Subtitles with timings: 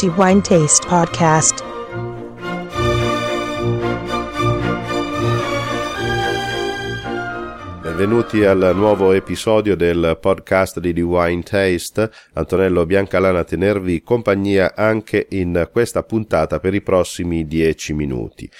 [0.00, 1.62] The Wine Taste Podcast.
[7.82, 12.10] Benvenuti al nuovo episodio del podcast di The Wine Taste.
[12.32, 18.50] Antonello Biancalana a tenervi compagnia anche in questa puntata per i prossimi dieci minuti.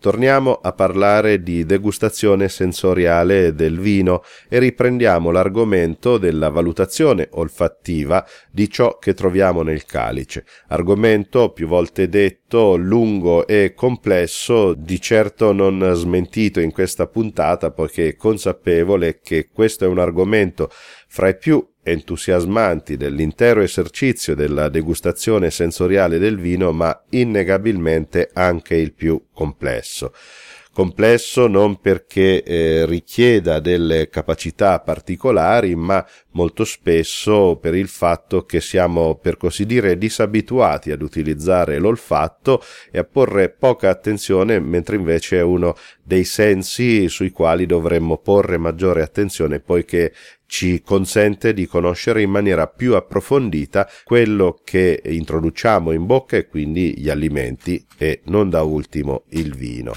[0.00, 8.70] Torniamo a parlare di degustazione sensoriale del vino e riprendiamo l'argomento della valutazione olfattiva di
[8.70, 10.44] ciò che troviamo nel calice.
[10.68, 18.14] Argomento più volte detto, lungo e complesso, di certo non smentito in questa puntata poiché
[18.14, 20.70] consapevole che questo è un argomento
[21.08, 28.92] fra i più entusiasmanti dell'intero esercizio della degustazione sensoriale del vino, ma innegabilmente anche il
[28.92, 30.12] più complesso.
[30.78, 38.60] Complesso non perché eh, richieda delle capacità particolari, ma molto spesso per il fatto che
[38.60, 42.62] siamo, per così dire, disabituati ad utilizzare l'olfatto
[42.92, 48.56] e a porre poca attenzione, mentre invece è uno dei sensi sui quali dovremmo porre
[48.56, 50.12] maggiore attenzione, poiché
[50.46, 56.94] ci consente di conoscere in maniera più approfondita quello che introduciamo in bocca e quindi
[56.96, 59.92] gli alimenti e non da ultimo il vino.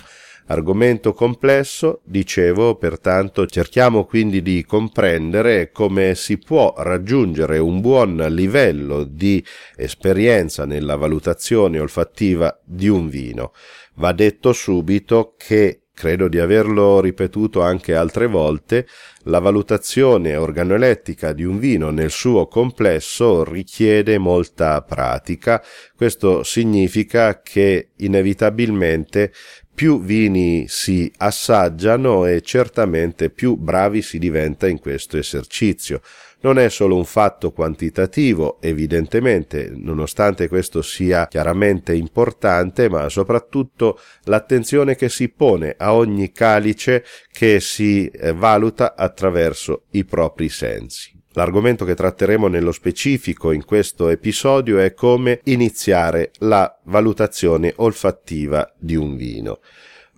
[0.48, 9.04] Argomento complesso, dicevo, pertanto cerchiamo quindi di comprendere come si può raggiungere un buon livello
[9.04, 9.44] di
[9.76, 13.54] esperienza nella valutazione olfattiva di un vino.
[13.96, 18.88] Va detto subito che credo di averlo ripetuto anche altre volte,
[19.24, 25.64] la valutazione organolettica di un vino nel suo complesso richiede molta pratica.
[25.96, 29.32] Questo significa che inevitabilmente
[29.74, 36.02] più vini si assaggiano e certamente più bravi si diventa in questo esercizio
[36.42, 44.96] non è solo un fatto quantitativo, evidentemente, nonostante questo sia chiaramente importante, ma soprattutto l'attenzione
[44.96, 51.20] che si pone a ogni calice che si eh, valuta attraverso i propri sensi.
[51.34, 58.96] L'argomento che tratteremo nello specifico in questo episodio è come iniziare la valutazione olfattiva di
[58.96, 59.60] un vino.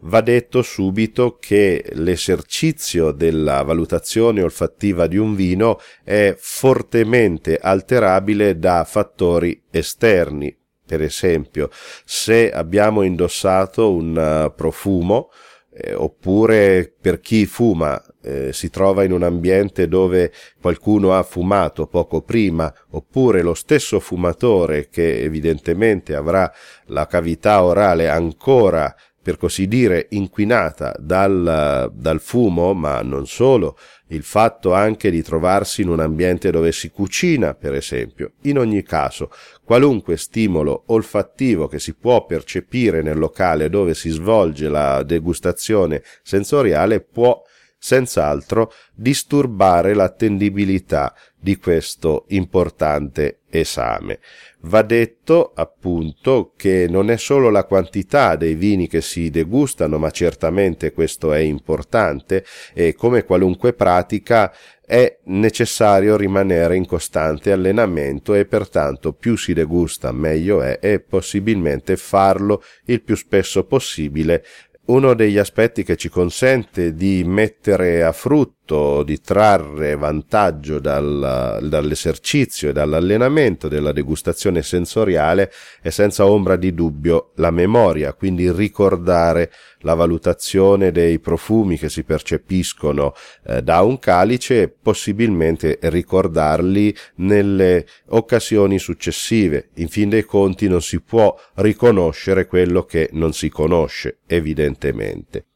[0.05, 8.83] Va detto subito che l'esercizio della valutazione olfattiva di un vino è fortemente alterabile da
[8.83, 10.55] fattori esterni.
[10.85, 11.69] Per esempio,
[12.03, 15.29] se abbiamo indossato un uh, profumo,
[15.75, 21.87] eh, oppure per chi fuma eh, si trova in un ambiente dove qualcuno ha fumato
[21.87, 26.51] poco prima, oppure lo stesso fumatore che evidentemente avrà
[26.85, 34.21] la cavità orale ancora per così dire, inquinata dal, dal fumo, ma non solo, il
[34.21, 38.33] fatto anche di trovarsi in un ambiente dove si cucina, per esempio.
[38.41, 39.31] In ogni caso,
[39.63, 46.99] qualunque stimolo olfattivo che si può percepire nel locale dove si svolge la degustazione sensoriale
[46.99, 47.41] può
[47.83, 54.19] senz'altro disturbare l'attendibilità di questo importante esame.
[54.61, 60.11] Va detto appunto che non è solo la quantità dei vini che si degustano, ma
[60.11, 64.55] certamente questo è importante e come qualunque pratica
[64.85, 71.97] è necessario rimanere in costante allenamento e pertanto più si degusta meglio è e possibilmente
[71.97, 74.45] farlo il più spesso possibile
[74.85, 82.69] uno degli aspetti che ci consente di mettere a frutto, di trarre vantaggio dal, dall'esercizio
[82.69, 85.51] e dall'allenamento della degustazione sensoriale
[85.81, 92.03] è senza ombra di dubbio la memoria, quindi ricordare la valutazione dei profumi che si
[92.03, 93.13] percepiscono
[93.45, 99.69] eh, da un calice e possibilmente ricordarli nelle occasioni successive.
[99.75, 105.47] In fin dei conti non si può riconoscere quello che non si conosce, evidentemente.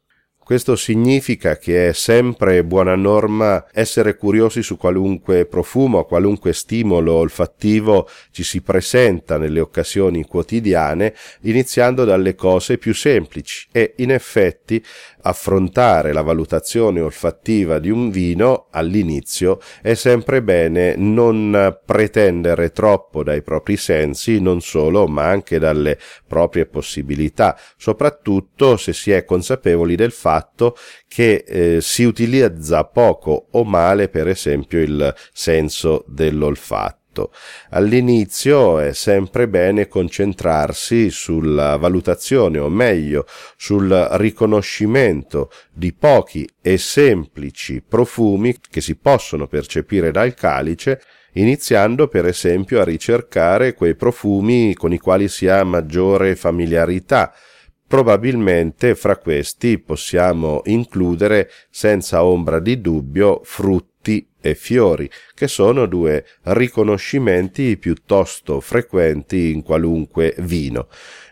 [0.48, 8.08] Questo significa che è sempre buona norma essere curiosi su qualunque profumo, qualunque stimolo olfattivo
[8.30, 14.82] ci si presenta nelle occasioni quotidiane, iniziando dalle cose più semplici e in effetti
[15.20, 23.42] affrontare la valutazione olfattiva di un vino all'inizio è sempre bene non pretendere troppo dai
[23.42, 30.12] propri sensi, non solo, ma anche dalle proprie possibilità, soprattutto se si è consapevoli del
[30.12, 30.36] fatto
[31.06, 36.98] che eh, si utilizza poco o male, per esempio, il senso dell'olfatto.
[37.18, 37.32] fatto.
[37.70, 43.26] All'inizio è sempre bene concentrarsi sulla valutazione, o meglio,
[43.56, 51.00] sul riconoscimento di pochi e semplici profumi che si possono percepire dal calice
[51.32, 57.32] iniziando per esempio a ricercare quei profumi con i quali si ha maggiore familiarità.
[57.88, 66.26] Probabilmente fra questi possiamo includere senza ombra di dubbio frutti e fiori, che sono due
[66.42, 70.88] riconoscimenti piuttosto frequenti in qualunque vino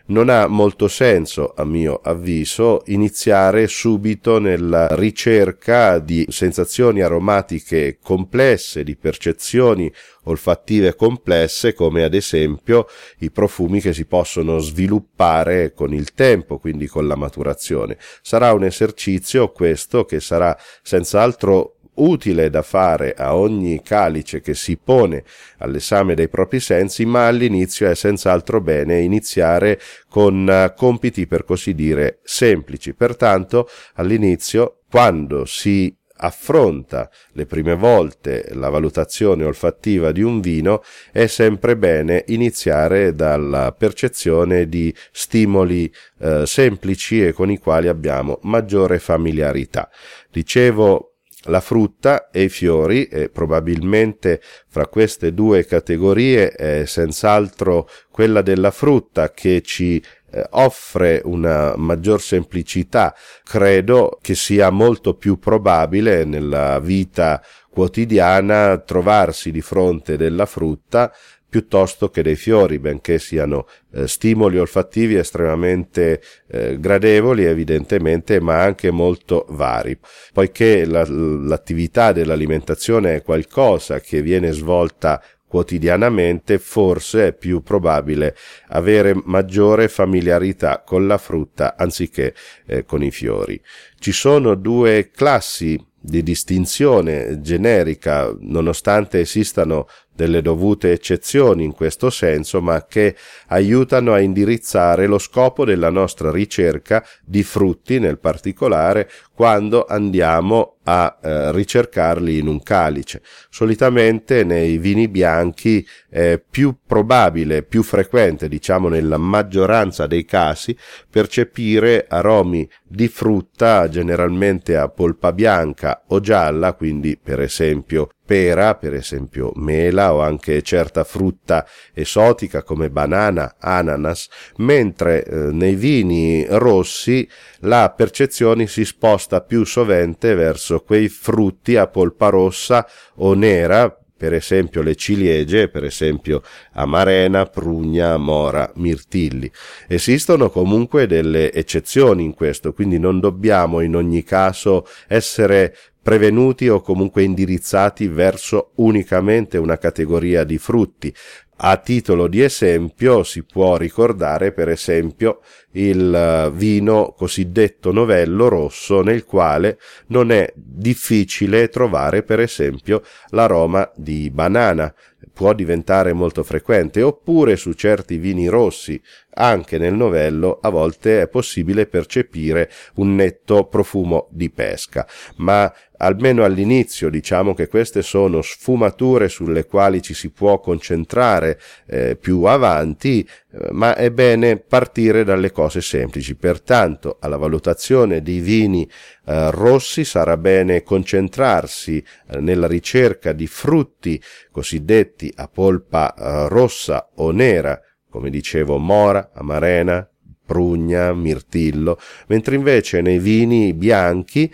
[0.07, 8.83] non ha molto senso, a mio avviso, iniziare subito nella ricerca di sensazioni aromatiche complesse,
[8.83, 9.91] di percezioni
[10.23, 12.87] olfattive complesse, come ad esempio
[13.19, 17.97] i profumi che si possono sviluppare con il tempo, quindi con la maturazione.
[18.21, 24.77] Sarà un esercizio questo che sarà senz'altro utile da fare a ogni calice che si
[24.77, 25.23] pone
[25.59, 29.79] all'esame dei propri sensi, ma all'inizio è senz'altro bene iniziare
[30.09, 32.93] con eh, compiti per così dire semplici.
[32.93, 41.27] Pertanto all'inizio, quando si affronta le prime volte la valutazione olfattiva di un vino, è
[41.27, 48.99] sempre bene iniziare dalla percezione di stimoli eh, semplici e con i quali abbiamo maggiore
[48.99, 49.89] familiarità.
[50.31, 51.16] Dicevo
[51.47, 58.71] la frutta e i fiori e probabilmente fra queste due categorie è senz'altro quella della
[58.71, 60.01] frutta che ci
[60.31, 63.15] eh, offre una maggior semplicità.
[63.43, 71.13] Credo che sia molto più probabile nella vita quotidiana trovarsi di fronte della frutta
[71.49, 78.91] piuttosto che dei fiori, benché siano eh, stimoli olfattivi estremamente eh, gradevoli evidentemente, ma anche
[78.91, 79.97] molto vari.
[80.33, 88.35] Poiché la, l'attività dell'alimentazione è qualcosa che viene svolta quotidianamente, forse è più probabile
[88.67, 92.33] avere maggiore familiarità con la frutta anziché
[92.65, 93.59] eh, con i fiori.
[93.97, 99.87] Ci sono due classi di distinzione generica, nonostante esistano
[100.17, 103.15] delle dovute eccezioni in questo senso, ma che
[103.49, 111.19] aiutano a indirizzare lo scopo della nostra ricerca di frutti nel particolare quando andiamo a
[111.21, 113.21] eh, ricercarli in un calice.
[113.49, 120.75] Solitamente nei vini bianchi è più probabile, più frequente, diciamo nella maggioranza dei casi,
[121.07, 128.93] percepire aromi di frutta generalmente a polpa bianca o gialla, quindi per esempio pera, per
[128.93, 134.27] esempio mela o anche certa frutta esotica come banana, ananas,
[134.57, 137.27] mentre eh, nei vini rossi
[137.59, 142.85] la percezione si sposta più sovente verso quei frutti a polpa rossa
[143.15, 146.41] o nera, per esempio le ciliegie, per esempio
[146.73, 149.49] amarena, prugna, mora, mirtilli.
[149.87, 155.75] Esistono comunque delle eccezioni in questo, quindi non dobbiamo in ogni caso essere
[156.07, 161.13] prevenuti o comunque indirizzati verso unicamente una categoria di frutti.
[161.59, 165.39] A titolo di esempio si può ricordare per esempio
[165.71, 173.89] il eh, vino cosiddetto novello rosso nel quale non è difficile trovare per esempio l'aroma
[173.95, 174.93] di banana
[175.33, 179.01] può diventare molto frequente oppure su certi vini rossi
[179.37, 186.43] anche nel novello a volte è possibile percepire un netto profumo di pesca, ma almeno
[186.43, 193.27] all'inizio diciamo che queste sono sfumature sulle quali ci si può concentrare eh, più avanti,
[193.51, 196.35] eh, ma è bene partire dalle cose semplici.
[196.35, 198.89] Pertanto alla valutazione dei vini
[199.27, 207.09] eh, rossi sarà bene concentrarsi eh, nella ricerca di frutti cosiddetti a polpa eh, rossa
[207.15, 210.09] o nera come dicevo mora, amarena,
[210.47, 214.51] prugna, mirtillo, mentre invece nei vini bianchi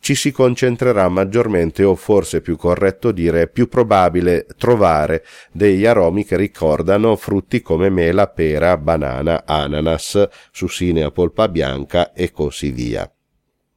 [0.00, 6.24] ci si concentrerà maggiormente o forse più corretto dire è più probabile trovare degli aromi
[6.24, 13.13] che ricordano frutti come mela, pera, banana, ananas, susine a polpa bianca e così via.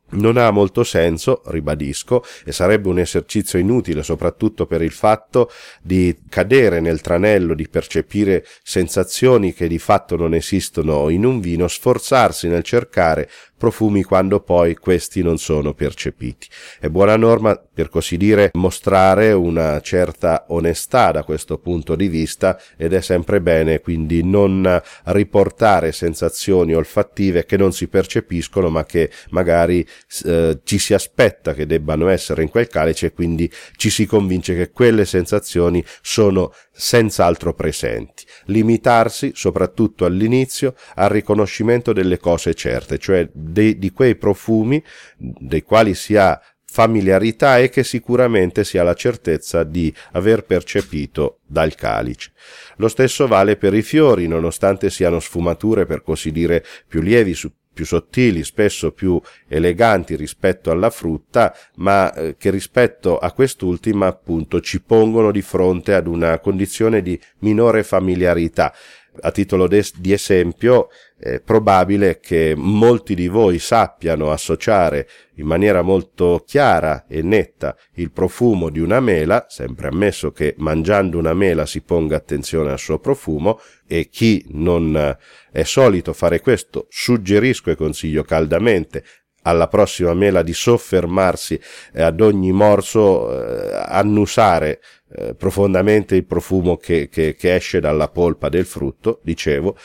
[0.09, 6.17] Non ha molto senso, ribadisco, e sarebbe un esercizio inutile soprattutto per il fatto di
[6.29, 12.47] cadere nel tranello di percepire sensazioni che di fatto non esistono in un vino, sforzarsi
[12.47, 16.47] nel cercare profumi quando poi questi non sono percepiti.
[16.79, 22.59] È buona norma, per così dire, mostrare una certa onestà da questo punto di vista
[22.75, 29.09] ed è sempre bene quindi non riportare sensazioni olfattive che non si percepiscono ma che
[29.29, 29.85] magari
[30.25, 34.55] eh, ci si aspetta che debbano essere in quel calice e quindi ci si convince
[34.55, 43.27] che quelle sensazioni sono senz'altro presenti, limitarsi soprattutto all'inizio al riconoscimento delle cose certe, cioè
[43.47, 44.83] de, di quei profumi
[45.17, 46.39] dei quali si ha
[46.69, 52.31] familiarità e che sicuramente si ha la certezza di aver percepito dal calice.
[52.75, 57.35] Lo stesso vale per i fiori, nonostante siano sfumature per così dire più lievi,
[57.73, 64.61] più sottili, spesso più eleganti rispetto alla frutta, ma eh, che rispetto a quest'ultima appunto
[64.61, 68.73] ci pongono di fronte ad una condizione di minore familiarità
[69.21, 76.43] a titolo di esempio, è probabile che molti di voi sappiano associare in maniera molto
[76.45, 81.81] chiara e netta il profumo di una mela, sempre ammesso che mangiando una mela si
[81.81, 85.17] ponga attenzione al suo profumo, e chi non
[85.51, 89.03] è solito fare questo suggerisco e consiglio caldamente
[89.41, 91.59] alla prossima mela di soffermarsi
[91.93, 94.81] ad ogni morso, eh, annusare
[95.15, 99.77] eh, profondamente il profumo che, che, che esce dalla polpa del frutto, dicevo,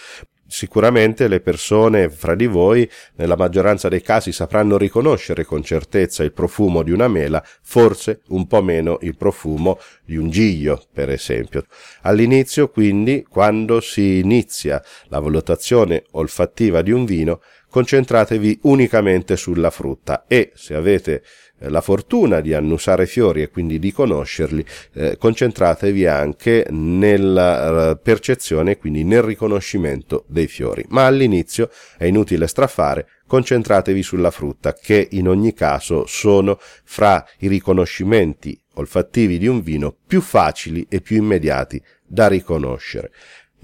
[0.53, 6.33] sicuramente le persone fra di voi nella maggioranza dei casi sapranno riconoscere con certezza il
[6.33, 11.65] profumo di una mela, forse un po' meno il profumo di un giglio, per esempio.
[12.03, 17.41] All'inizio, quindi, quando si inizia la valutazione olfattiva di un vino,
[17.71, 21.23] concentratevi unicamente sulla frutta e se avete
[21.69, 24.65] la fortuna di annusare fiori e quindi di conoscerli,
[24.95, 30.85] eh, concentratevi anche nella eh, percezione, quindi nel riconoscimento dei fiori.
[30.89, 37.49] Ma all'inizio è inutile strafare, concentratevi sulla frutta, che in ogni caso sono fra i
[37.49, 43.11] riconoscimenti olfattivi di un vino più facili e più immediati da riconoscere.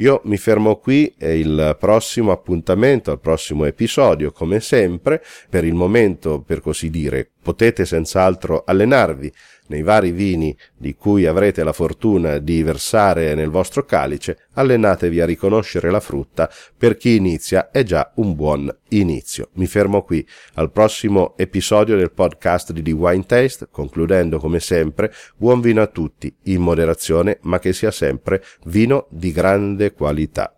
[0.00, 5.74] Io mi fermo qui e il prossimo appuntamento, al prossimo episodio, come sempre, per il
[5.74, 9.32] momento, per così dire, potete senz'altro allenarvi
[9.68, 15.26] nei vari vini di cui avrete la fortuna di versare nel vostro calice, allenatevi a
[15.26, 19.48] riconoscere la frutta, per chi inizia è già un buon inizio.
[19.54, 25.12] Mi fermo qui al prossimo episodio del podcast di The Wine Taste, concludendo come sempre
[25.36, 30.52] buon vino a tutti, in moderazione, ma che sia sempre vino di grande qualità.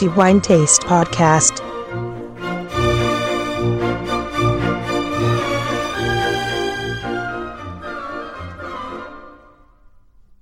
[0.00, 1.69] The Wine Taste Podcast.